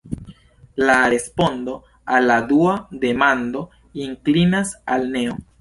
La 0.87 0.95
respondo 1.13 1.75
al 2.15 2.27
la 2.31 2.39
dua 2.53 2.75
demando 3.07 3.65
inklinas 4.09 4.77
al 4.97 5.11
neo. 5.17 5.43